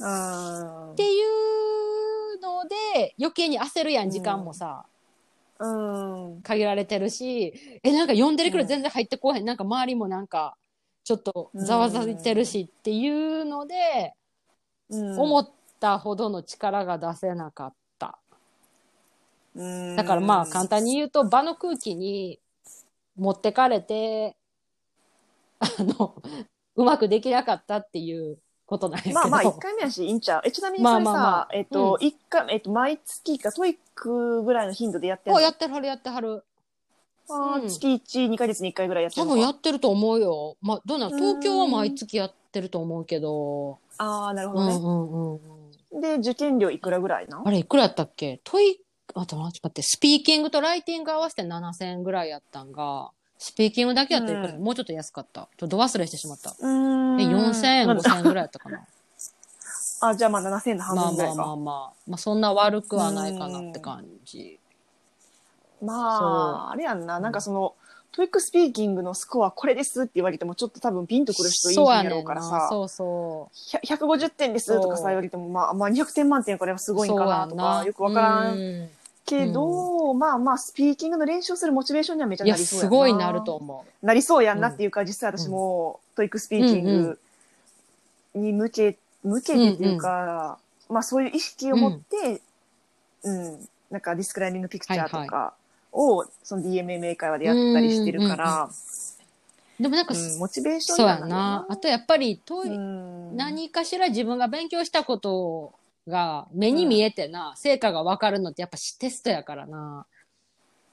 [0.00, 0.92] うん。
[0.92, 4.84] っていうので、余計に焦るやん、時間もさ、
[5.60, 6.42] うん。
[6.42, 9.44] 限られてるし、え、なんか読んでるくらうん全然入ってこへん。
[9.44, 10.56] なんか周りもなんか、
[11.04, 14.14] ちょっとざわざわいてるしっていうので、
[14.90, 15.20] うん。
[15.20, 17.74] 思ったほどの力が出せなかっ
[19.96, 22.38] だからまあ簡単に言うと、場の空気に
[23.16, 24.36] 持ってかれて、
[25.58, 26.14] あの、
[26.76, 29.14] うまくできなかったっていうことなんやけど。
[29.14, 30.42] まあまあ、一回目やし、いいんちゃう？
[30.44, 36.44] え、ちなみにそれさ、まあまあまあえっと、一、回、えっと、毎月か、 TOEIC ぐらいの頻度でやってるあ、のやってるはるやってはる。
[37.30, 40.56] うん月1、2ヶ月に1回ぐらいやってるのかな、やってると思うよ。
[40.62, 41.10] まあ、どうなん？
[41.10, 43.80] 東京は毎月やってると思うけど。
[43.98, 44.74] ああ、なるほどね。
[44.76, 45.40] うんうんうん
[45.94, 46.00] うん。
[46.00, 48.40] で、受験料いくらぐらいなあれ、いくらやったっけ？
[48.44, 48.80] トイ
[49.20, 55.48] あと待って、スピーキングとライティング合わせて7000円ぐらいやったんが、スピーキングだけやったらいくら、うんもうちょっと安かった。
[55.56, 56.54] ちょっと度忘れしてしまった。
[56.58, 58.86] うーんえ、4000円、なんだ5000円ぐらいやったかな。
[60.00, 61.36] あ、じゃあまあ7000円の半まあ分ぐらいか。
[61.36, 61.92] まあまあまあ。
[62.08, 64.60] まあそんな悪くはないかなって感じ。
[65.80, 67.74] まあ、あれやんな、なんかその、
[68.10, 72.16] TOEIC スピーキングのスコアこれですって言われても、ちょっと多分ピンとくる人いいんやろそうやねな。
[72.16, 73.54] うんからさ、そうそう。
[73.54, 78.90] ひゃ150点ですとかさそう言われても、まあ、まあ200点満点これはすごいんかなとそうやか、よくわからんうん
[79.28, 82.88] けど、まあまあ、スピーキングの練習をするモチベーションにはめちゃなりそうやな。
[82.88, 84.06] すごいなると思う。
[84.06, 87.18] なりそうやんなっていうか、実際私も TOEIC スピーキング
[88.34, 92.40] に向け、向けてっていうか、まあそういう意識を持って、
[93.24, 95.52] うん、なんか describing picture とか
[95.92, 98.70] を、その DMMA 会話でやったりしてるから、
[99.80, 101.66] でもなんか、うんモチベーションそうやな。
[101.68, 103.36] あとやっぱり、トイうん。
[103.36, 105.72] 何かしら自分が勉強したこと
[106.08, 110.06] が目に見えてな、成果が分かるのってやっぱテストやからな。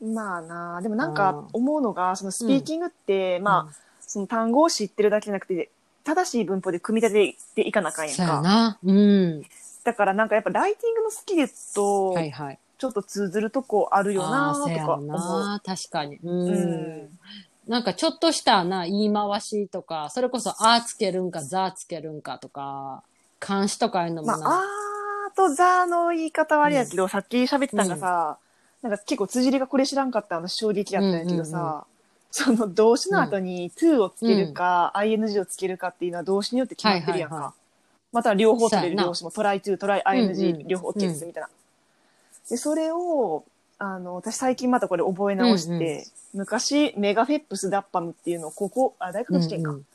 [0.02, 3.68] まあな、でもなんか思うのが、そのスピーキングって、まあ、あ、
[4.02, 5.70] その単語を知ってるだけじゃなくて、
[6.04, 8.42] 正しい文法で組み立てていかなあかんやんそうやか。
[8.42, 8.78] な。
[8.84, 9.42] うん。
[9.84, 12.60] だからなんかやっぱライティングのスキルと、はいはい。
[12.78, 15.08] ちょっと通ずるとこあるよなとか思う。
[15.08, 15.62] な。
[15.66, 16.18] 確かに。
[16.18, 16.30] う。
[16.30, 16.52] う
[17.08, 17.20] ん
[17.68, 23.02] なんかちょっとしたな、言い回しとか、それこそ、あーつけるんか、ざーつけるんかとか、
[23.40, 24.48] 漢詩とかいうのもまあ、な。
[24.48, 24.75] あー
[25.36, 28.38] とザーの言い方はあれやけど、さっき喋ってたんがさ、
[28.82, 31.86] なんか結構辻りがこれ知らんかったの衝撃やったんやけどさ、
[32.32, 37.36] その動詞の後に to をつけるか、ing をつけるかっていうのは動詞によって決まってるやんか。
[37.36, 37.54] はいはいは
[38.12, 41.50] または両方取れるそうやな両詞もトライ2、トライ ING ん両方 OK ですみたいな。
[42.50, 43.44] で、それを、
[43.78, 46.04] あの、私最近またこれ覚え直して、うんうん。
[46.40, 49.72] 昔メガフェップスダッパムっていうのをここ、あ、大学の試験か。
[49.72, 49.86] うんうん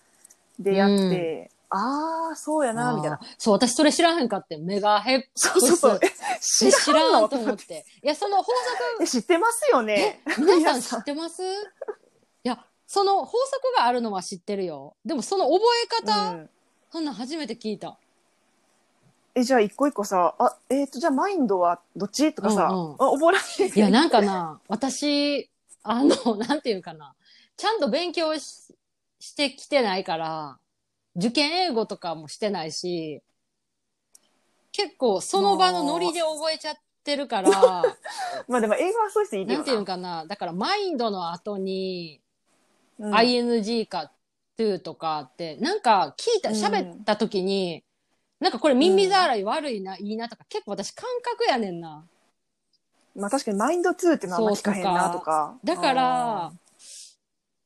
[0.60, 4.56] でやって、ああ、そうやな、みたいなそう、私それ知らへんかって。
[4.58, 5.22] メガヘッ。
[5.34, 6.00] そうそうそう。
[6.02, 7.86] ええ知知らんと思って。
[8.02, 8.52] いや、その法
[9.00, 10.20] え知ってますよね。
[10.34, 11.42] 則、皆さん知ってます？
[11.42, 11.46] い
[12.42, 14.96] や、その法則があるのは知ってるよ。
[15.04, 16.50] でもその覚え方、うん
[16.92, 17.96] そんなん初めて聞いた。
[19.36, 22.32] え、じゃあ一個一個さ、あ、えっ、と、じゃあマインドはどっち？
[22.32, 25.48] とかさ、うんうんあ覚えられていや、なんかな、私、
[25.84, 27.14] あの、なんていうかな、
[27.56, 28.74] ちゃんと勉強し
[29.20, 30.58] してきてないから、
[31.16, 33.22] 受験英語とかもしてないし、
[34.72, 37.50] 結構その場のノリで覚えちゃってるから、
[38.48, 39.62] まあでも英語はそういう人いるよな。
[39.62, 42.20] んていうんかな、だからマインドの後に、
[42.98, 43.14] うん。
[43.14, 44.12] ing か
[44.56, 46.56] to とかって、なんか聞いた、うん。
[46.56, 47.82] 喋った時に、
[48.38, 52.06] なんかこれ耳障り悪いな、いいなとか、結構私感覚やねんな。
[53.16, 55.58] まあ確かにマインド2ってのはあんま聞かへんなとか。
[55.64, 56.52] だからあ、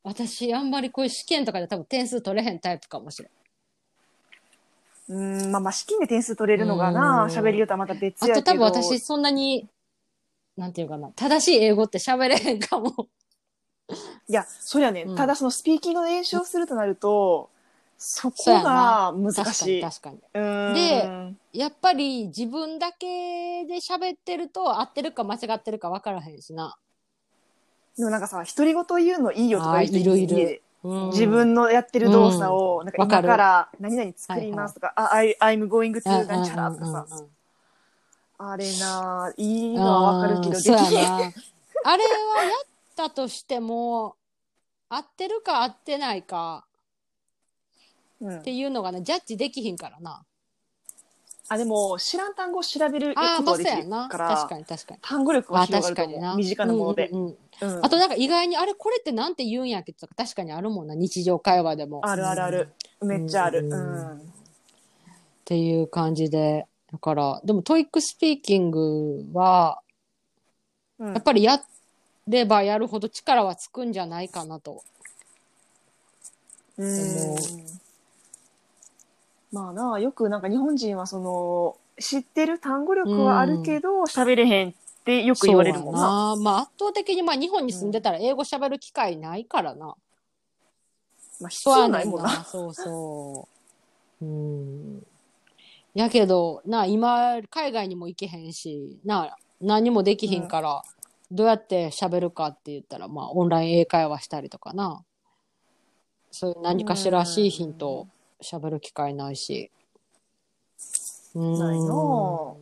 [0.04, 3.32] 私あんまりこういう試験とかで多分点数取れへんタイプかもしれん。
[5.10, 8.40] ーうん、まあまあ試験で点数取れるのがな、うん喋りとはまた別やけど。
[8.40, 9.66] あと多分私そんなに、
[10.56, 13.08] なんていうかな、正しい英語って喋れへんかも。
[14.28, 17.50] いや、そりゃね、うんただそのスピーキングの練習をするとなると、
[17.98, 19.76] そこが難確かしい。
[19.76, 20.18] に確かに。
[20.34, 26.76] うーんでやっぱり自分だけで喋ってると合ってるか間違ってるか分からへんしな。
[27.96, 30.52] でもなんかさ、独り言言うのいいよとか言う人あーいる。
[30.52, 37.06] い自分のやってる動作を、なんか今から何々作りますとか、あ、I, I'm going to なんちゃらとかさ、
[38.36, 40.76] あれな、いいのはわかるけど、できな。
[40.76, 44.16] あれはやったとしても、
[44.90, 46.66] 合ってるか合ってないか
[48.20, 48.38] うん。
[48.40, 50.22] っていうのがね、ジャッジできひんからな。
[51.48, 54.04] あ、でも、知らん単語を調べるこああ、まあとはできそうやな。
[54.04, 55.00] るから、確かに確かに。
[55.02, 56.14] 単語力はあ広がると思う。
[56.14, 56.36] 確かにな。
[56.36, 57.08] 身近なもので。
[57.08, 57.34] うんうんうんう
[57.80, 60.94] んあとなんか意外に、あれこれってなんて言うんやっけとか確かにあるもんな。
[60.96, 62.00] 日常会話でも。
[62.04, 62.68] あるあるある。
[63.00, 63.60] めっちゃある。
[63.60, 64.18] ううんん。
[64.18, 64.22] っ
[65.44, 66.66] ていう感じで。
[66.90, 69.80] だから、でも TOEIC スピーキングは、
[70.98, 71.60] うんやっぱりや
[72.26, 74.82] ればやるほど力はつくんじゃないかなと。
[76.78, 77.36] うん
[79.54, 84.72] まあな、よくなんか日本人はその、知ってる単語力はあるけど、喋れへんっ
[85.04, 86.00] てよく言われるもんな。
[86.00, 86.36] そうやな。
[86.42, 89.94] まあ圧倒的にまあ日本に住んでたら英語喋る機会ないからな。
[91.40, 92.44] まあ必要ないもんな。
[92.44, 93.48] そうそ
[94.20, 94.24] う。
[94.24, 95.06] うん。
[95.94, 100.82] やけど、な、今、海外にも行けへんし、な、何もできひんから、
[101.30, 105.04] どうやって喋るかって言ったら、まあ、オンライン英会話したりとかな。
[106.32, 108.08] そういう何かしらしいひんと
[108.42, 109.70] 喋る機会ないし。
[111.34, 112.56] うんないの。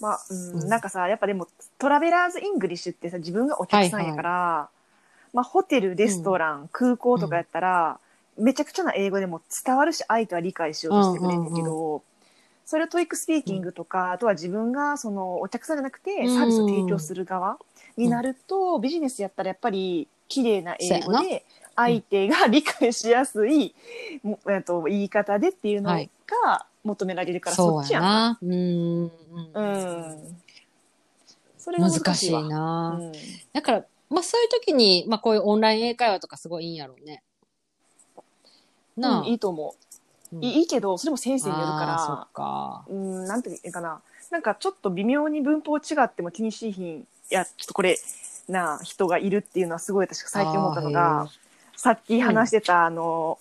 [0.00, 0.68] まあ、うんうん。
[0.68, 4.68] なんかさ、やっぱでも、 travelers' English ってさ、自分がお客さんやから、
[5.32, 7.98] まあ、ホテル、レストラン、空港とかやったら、
[8.36, 12.02] めちゃくちゃな英語でも伝わるし、相手は理解しようとしてくれるんだけど、
[12.66, 16.34] それを TOEIC スピーキングとか、あとは自分がそのお客さんじゃなくてうん。
[16.34, 17.58] サービスを提供する側
[17.96, 21.44] になると、ビジネスやったらやっぱり綺麗な英語で
[21.76, 23.74] 相手が理解しやすい、
[24.22, 26.10] もえっと言い方でっていうのはい
[26.44, 28.02] が求められるから、そそうっちやん。
[28.02, 28.38] やな。
[28.42, 29.04] うん。
[29.04, 29.08] う。
[29.08, 30.36] ん。
[31.58, 32.42] それが難しい難しいわ。
[32.48, 32.98] な。
[33.00, 33.12] うん
[33.52, 37.22] だから、まあそういう時に、まあこういうオンライン英会話とかすごいいいんやろうね。
[38.96, 39.20] なあ。
[39.20, 39.74] うんいいと思
[40.32, 40.36] う。
[40.36, 42.84] うんいいいいけど、それも先生によるあーそかっか。
[42.88, 44.02] ら、うん、なんていうかな。
[44.30, 47.96] なんかちょっと微妙に文法違っても気にしいひん、いや、ちょっとこれ、
[48.48, 51.28] なあ、人がいるっていうのはすごい私最近思ったのが、
[51.76, 53.38] さっき話してた、あの、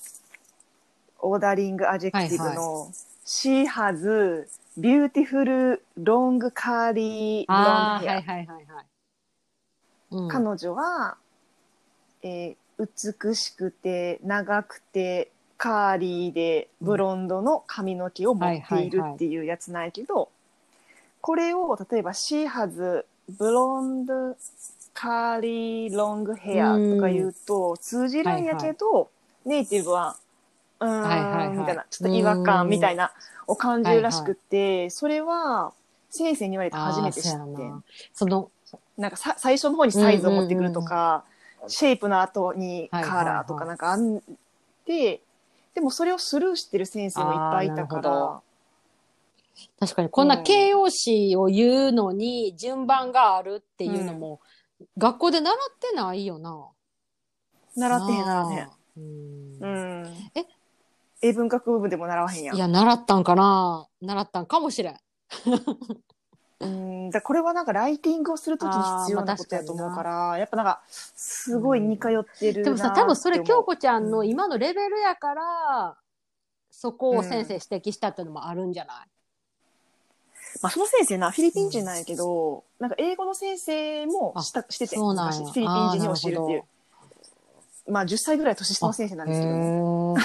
[1.20, 2.92] ordering adjective の、
[3.26, 8.86] She has beautiful long curly あ blonde あ、は hair いはいはいはい。
[10.12, 10.28] うん。
[10.28, 11.18] 彼女は、
[12.24, 20.30] えー美しくて長くてカーリーでブロンドの髪の毛を持っているっていうやつなんやけど、
[21.22, 24.36] これを例えば「She has blonde
[24.96, 29.10] curly long hair」とか言うと通じるんやけど、
[29.46, 30.18] ネイティブは
[30.80, 31.76] 「うーん、はいはいはいみたい。
[31.76, 33.12] なちょっと違和感みたいな
[33.48, 35.74] を感じるらしくって、それは
[36.10, 37.38] 先生に言われて初めて知って
[38.14, 38.50] その、
[38.98, 41.26] なんかさ最初の方にサイズを持ってくるとか、
[41.68, 44.22] シェイプの後にカーラーとかなんかあん
[44.86, 45.22] で、
[45.74, 48.42] でもそれをスルーしてる先生もいっぱいいたから、
[49.80, 50.44] 確かにこんなうん。
[50.44, 54.40] 形容詞を言うのに順番があるっていうのも、
[54.98, 56.70] 学校で習ってないよな。
[57.76, 58.70] 習ってへん習ってへん。
[58.98, 59.68] うんう
[60.08, 60.32] ん。
[60.36, 60.46] え？
[61.22, 62.56] 英文学部でも習わへんやん。
[62.56, 65.00] いや、習ったんかな習ったんかもしれん。
[66.62, 75.98] うん、だこれはなんかライティングをするときに必要なことやと思うから、やっぱなんか、すごい似通ってるなでもさ、多分それ、京子ちゃんのうん今のレベルやから、
[76.72, 79.08] そこを先生指摘したっていうのもあるんじゃない、
[80.62, 85.40] まあ、その先生な、フィリピン人なんやけど、なんか英語の先生もしたしてて、そうなんや。
[85.40, 86.64] 昔フィリピン人に教えるっていう。
[87.88, 90.16] まあ、10歳ぐらい年下の先生なんですけど、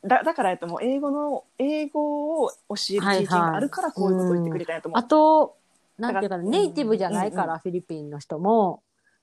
[0.08, 4.98] だだからやともう英語の、英語を教える経験があるからこういうことを言ってくれたんやと思う。
[4.98, 5.56] あと、
[5.98, 8.82] なんていうかな、だからネイティブじゃないから、うんフィリピンの人も、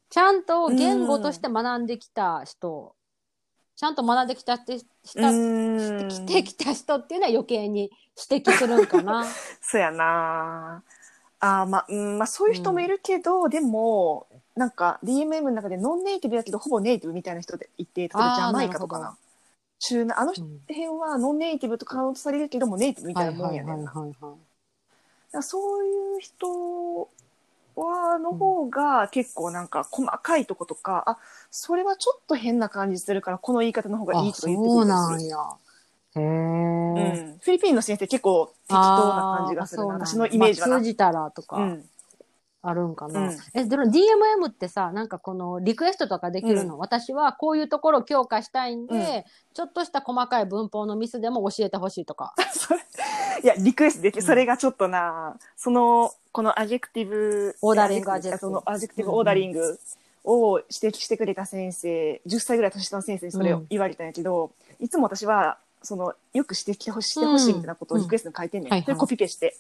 [0.10, 2.96] ちゃんと言語として学んできた人、
[3.78, 7.92] ちゃんと学んできたって、した、うんしてきた人っていうのは余計に
[8.30, 9.24] 指摘するんかな。
[9.62, 10.84] そうやな
[11.40, 19.16] あーまあ、うん、まあそういう人もいるけど、でも、なんか DMM の中でノンネイティブだけどほぼネイティブみたいな人でいて、例えばジャマイカとかな。
[19.78, 23.94] 中南、あのうん辺はノンネイティブとカウントされるけどもネイティブみたいなもんやねんな。
[25.44, 27.10] そういう人
[27.82, 31.18] は、の方が結構なんか細かいとことか、あ、
[31.52, 34.86] それはちょっと変な感じするからこの言い方の方がいいあ、とか言ってくる。
[34.86, 35.38] なんや。
[36.16, 36.24] へえ。
[36.24, 39.94] うん、フィリピンの先生結構適当な感じがするな。
[39.94, 40.74] 私のイメージはな。
[40.74, 41.58] まあ通じたらとか。
[41.58, 41.90] うん。
[42.70, 43.30] あるんかな。
[43.30, 43.38] うん。
[43.54, 49.24] え、でも DMM ってさ、なんかこのリクエストとかできるの、私はこういうところを強化したいんで、うん。
[49.54, 52.34] ちょっとした細かい文法のミスでも教えてほしいとか。
[53.44, 54.22] いや、リクエストできる。
[54.22, 54.28] うん。
[54.28, 58.54] それがちょっとな、その、この adjective、ordering adjective。
[58.56, 59.80] その adjective ordering
[60.24, 68.72] を指摘してくれた先生、10歳ぐらい年下の先生にそれを言われたんやけど、いつも私は、その、よく指摘してほししてほしいみたいなことをリクエストに書いてんねん。
[68.72, 68.88] はいはい。
[68.88, 69.56] で、コピペして。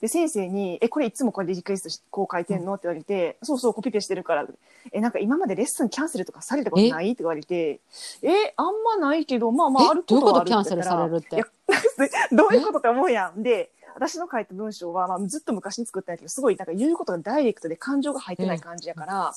[0.00, 2.74] で、先生に、え、これいつもこれでリクエストしこう書いてんの？
[2.74, 4.46] って言われて、そうそう、コピペしてるから、
[4.92, 7.12] え、なんか今までレッスンキャンセルとかされたことない？
[7.12, 7.80] って言われて、
[8.22, 11.42] え、あんまないけど、まあまあ、あるどういうことことはあるキャンセルされるって？
[12.34, 13.42] どういうことって思うやん。
[13.42, 19.34] で、私の書いた文章は、まあ、ずっと昔に作ったんやけど、すごいなんか言うことがダイレクトで感情が入ってない感じやから、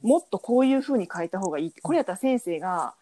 [0.00, 2.94] もっとこういう風に書いた方がいいって、これやったら先生が、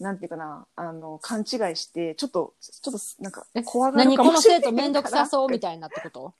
[0.00, 6.32] なんていうかな、あの、勘違いして、ちょっと、ちょっと、なんかえ、怖がる何このかもしれない生徒めんどくさそうみたいなってこと？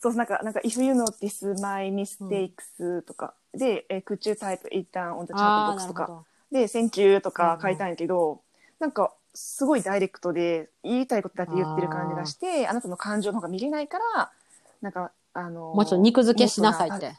[0.00, 5.62] そう、なんか、なんか、if you notice my mistakes とか、で、え could you type it down on the あ chat
[5.62, 6.24] あ、box とか。
[6.50, 8.40] で、Thank you とか書いたんやけど、
[8.78, 14.30] なんか、すごいダイレクトで、言いたいことだけ言ってる感じがして、あなたの感情の方が見れないから、
[14.80, 17.12] なんか、あの、もうちょっと肉付けしなさいって。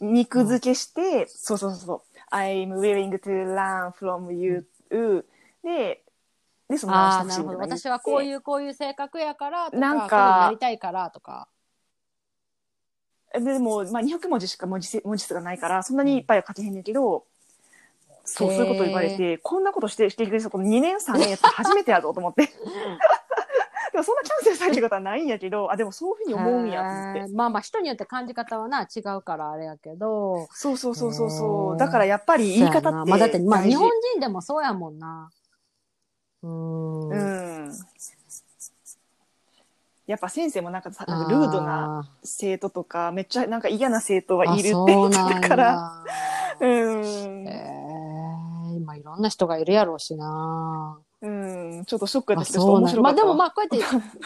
[0.00, 4.64] 肉付けして、そうそうそうそう、I'm willing to learn from you.
[5.62, 6.02] で、
[6.68, 7.58] で、そのああ、直なるほど。
[7.58, 7.74] して。
[7.74, 11.48] ほ私はこういう、こういう性格やからとか、なんかやりたいからとか。
[13.34, 17.24] でも、まあ、200文字しか文字せ文字数がないから、そんなにいっぱいは書けへんねんけど、
[18.24, 22.50] そう、そういうこと言われて、こんなことして、してくれこの2年3年やって 初めてやぞと思って。
[23.92, 30.48] でもそんなキャンセルされることはないんやけど、あ、でもそういうふうに思うんやってまあまあ人によって感じ方はな、違うからあれやけど。
[30.52, 31.74] そうそうそうそうへそう。
[31.74, 35.30] ーだからやっぱり言い方ってまあだって、まあ日本人でもそうやもんな。
[36.42, 37.08] うーん。
[37.10, 37.14] う
[37.68, 37.91] ん。
[40.06, 45.64] やっぱ先生もなんかさ、なんかルードな生徒とか、めっちゃなんか嫌な生徒はいるってあ言ってたから。
[45.64, 46.04] だ。
[46.60, 47.48] うん。
[47.48, 50.98] えー、今いろんな人がいるやろうしな。
[51.22, 51.84] うん。
[51.86, 53.26] ちょっとショックだあ、った面白かったわ。
[53.26, 53.78] でもまあこうやって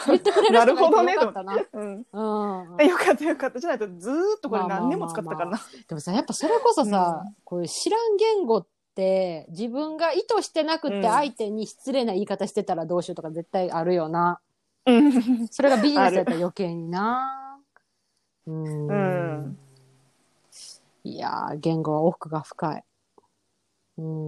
[0.07, 1.55] 言ってくれる人がいて なるほどねよかったな。
[1.73, 2.05] うん。
[2.11, 2.87] うん。
[2.87, 3.59] よかったよかった。
[3.59, 5.61] じゃないとずーっとこれ何年も使ったからな。
[5.87, 14.39] でもさ、やっぱそれこそさ、うんこういう知らん言語って、自分が意図してなくうんて相手に失礼な言い方してたらどうしようとか絶対あるよな。
[14.87, 15.47] うん。
[15.49, 17.59] それがビジネスだったら余計にな。
[18.47, 19.43] うーん。
[19.45, 19.59] うん
[21.03, 22.83] いやー、言語は奥が深い。
[23.97, 24.27] うん。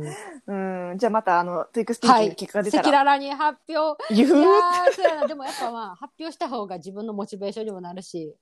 [0.91, 0.97] うん。
[0.97, 4.03] じゃあまた、あの、 TOEIC スピーキングの結果が出たら、赤裸々に発表。
[4.13, 4.37] 言う？
[4.37, 5.25] いやー、そうやな。
[5.25, 8.33] でもやっぱまあ、発表した方が自分のモチベーションにもなるし。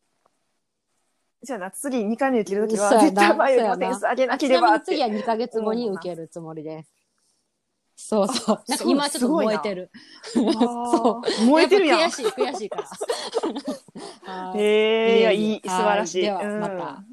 [1.42, 4.86] じゃあな、次2回目受けるときは、絶対前よりも点数上げなけちればって。
[4.86, 6.97] 次は2ヶ月後に受けるつもりです。
[7.98, 8.64] そうそう。
[8.68, 9.92] なんか今ちょっと燃えてる。
[10.36, 12.00] あー燃えてるやん。
[12.00, 12.90] っぱ悔しい、悔しいから。
[14.22, 16.22] はいへえ、いや、いい、素はい晴らしい。
[16.22, 17.06] では、うんまた。